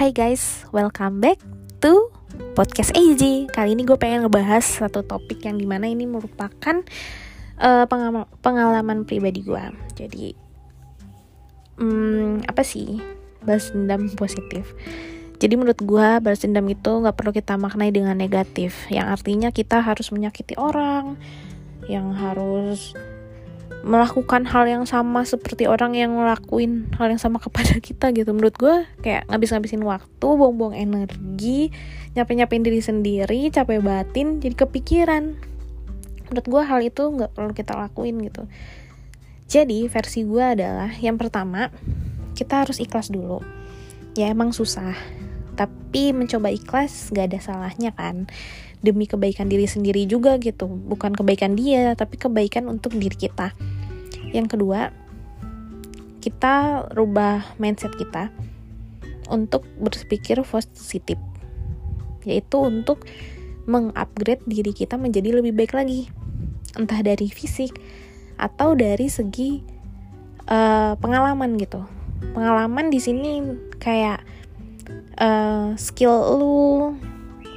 [0.00, 1.36] Hai guys, welcome back
[1.84, 2.08] to
[2.56, 3.52] podcast AJ.
[3.52, 6.80] Kali ini gue pengen ngebahas satu topik yang di mana ini merupakan
[7.60, 7.84] uh,
[8.40, 9.60] pengalaman, pribadi gue.
[10.00, 10.32] Jadi,
[11.84, 12.96] um, apa sih
[13.44, 14.72] balas dendam positif?
[15.36, 19.84] Jadi menurut gue balas dendam itu nggak perlu kita maknai dengan negatif, yang artinya kita
[19.84, 21.20] harus menyakiti orang,
[21.92, 22.96] yang harus
[23.80, 28.36] melakukan hal yang sama seperti orang yang ngelakuin hal yang sama kepada kita gitu.
[28.36, 31.72] Menurut gue kayak ngabis-ngabisin waktu buang-buang energi
[32.12, 35.24] nyapain-nyapain diri sendiri capek batin jadi kepikiran.
[36.28, 38.44] Menurut gue hal itu nggak perlu kita lakuin gitu.
[39.50, 41.72] Jadi versi gue adalah yang pertama
[42.36, 43.40] kita harus ikhlas dulu.
[44.14, 44.94] Ya emang susah.
[45.56, 48.30] Tapi mencoba ikhlas gak ada salahnya kan.
[48.80, 50.70] Demi kebaikan diri sendiri juga gitu.
[50.70, 53.52] Bukan kebaikan dia tapi kebaikan untuk diri kita
[54.30, 54.92] yang kedua
[56.20, 58.28] kita rubah mindset kita
[59.32, 61.16] untuk berpikir positif
[62.28, 63.08] yaitu untuk
[63.64, 66.12] mengupgrade diri kita menjadi lebih baik lagi.
[66.76, 67.78] Entah dari fisik
[68.36, 69.64] atau dari segi
[70.48, 71.80] uh, pengalaman gitu.
[72.36, 73.40] Pengalaman di sini
[73.80, 74.20] kayak
[75.16, 76.60] uh, skill lu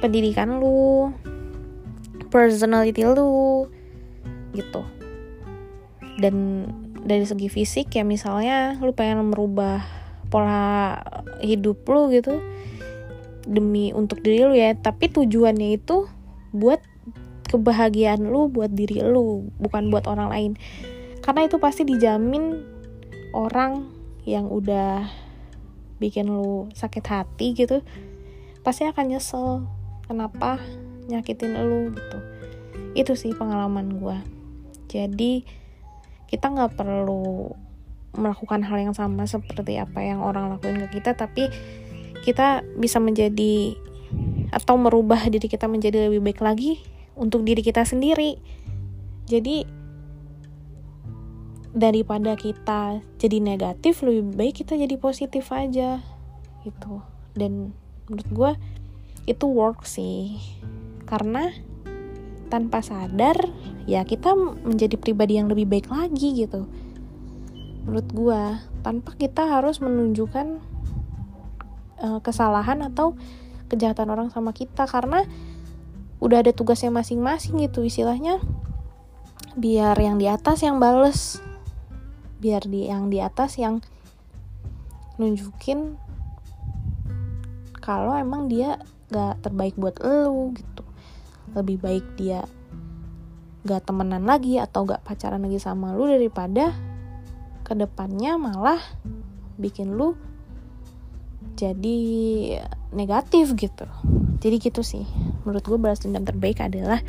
[0.00, 1.12] pendidikan lu
[2.32, 3.68] personality lu
[4.56, 4.82] gitu
[6.18, 6.66] dan
[7.04, 9.84] dari segi fisik ya misalnya lu pengen merubah
[10.32, 10.98] pola
[11.44, 12.40] hidup lu gitu
[13.44, 16.08] demi untuk diri lu ya tapi tujuannya itu
[16.54, 16.80] buat
[17.50, 20.52] kebahagiaan lu buat diri lu bukan buat orang lain.
[21.20, 22.62] Karena itu pasti dijamin
[23.36, 23.86] orang
[24.24, 25.06] yang udah
[26.00, 27.80] bikin lu sakit hati gitu
[28.66, 29.68] pasti akan nyesel
[30.08, 30.56] kenapa
[31.06, 32.18] nyakitin lu gitu.
[32.96, 34.16] Itu sih pengalaman gue
[34.94, 35.42] jadi
[36.30, 37.52] kita nggak perlu
[38.14, 41.50] melakukan hal yang sama seperti apa yang orang lakuin ke kita tapi
[42.22, 43.76] kita bisa menjadi
[44.54, 46.78] atau merubah diri kita menjadi lebih baik lagi
[47.18, 48.38] untuk diri kita sendiri.
[49.26, 49.66] Jadi
[51.74, 55.98] daripada kita jadi negatif lebih baik kita jadi positif aja
[56.62, 57.02] gitu.
[57.34, 57.74] Dan
[58.06, 58.52] menurut gue
[59.26, 60.38] itu work sih.
[61.04, 61.50] Karena
[62.48, 63.36] tanpa sadar
[63.84, 66.64] ya kita menjadi pribadi yang lebih baik lagi gitu.
[67.84, 68.42] Menurut gue
[68.80, 70.60] tanpa kita harus menunjukkan
[72.00, 73.12] uh, kesalahan atau
[73.68, 75.28] kejahatan orang sama kita karena
[76.20, 78.40] udah ada tugasnya masing-masing gitu istilahnya.
[79.54, 81.40] Biar yang di atas yang bales
[82.44, 83.80] biar di yang di atas yang
[85.16, 85.96] nunjukin
[87.80, 88.76] kalau emang dia
[89.08, 90.84] gak terbaik buat lu gitu.
[91.52, 92.44] Lebih baik dia
[93.64, 96.72] gak temenan lagi atau gak pacaran lagi sama lu daripada
[97.64, 98.80] ke depannya malah
[99.56, 100.14] bikin lu
[101.56, 101.98] jadi
[102.92, 103.88] negatif gitu
[104.40, 105.08] jadi gitu sih
[105.48, 107.00] menurut gue balas dendam terbaik adalah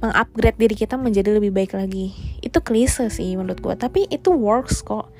[0.00, 4.80] mengupgrade diri kita menjadi lebih baik lagi itu klise sih menurut gue tapi itu works
[4.80, 5.12] kok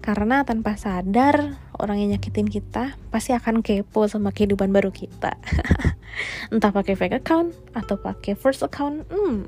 [0.00, 5.36] karena tanpa sadar orang yang nyakitin kita pasti akan kepo sama kehidupan baru kita.
[6.52, 9.04] Entah pakai fake account atau pakai first account.
[9.12, 9.44] Hmm.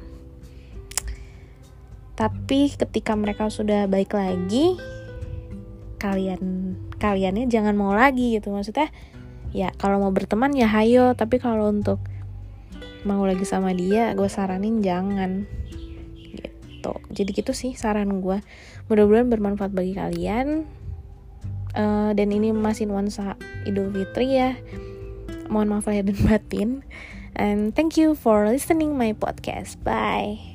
[2.12, 4.76] Tapi ketika mereka sudah baik lagi,
[5.96, 8.52] kalian kaliannya jangan mau lagi gitu.
[8.52, 8.92] Maksudnya.
[9.52, 12.00] Ya kalau mau berteman ya hayo, tapi kalau untuk
[13.04, 15.44] mau lagi sama dia, gue saranin jangan.
[16.16, 16.92] Gitu.
[17.12, 18.40] Jadi gitu sih saran gue.
[18.88, 20.64] Mudah-mudahan bermanfaat bagi kalian.
[21.72, 23.36] Uh, dan ini masih nuansa
[23.68, 24.56] Idul Fitri ya.
[25.52, 26.70] Mohon maaf lahir dan batin.
[27.36, 29.80] And thank you for listening my podcast.
[29.84, 30.51] Bye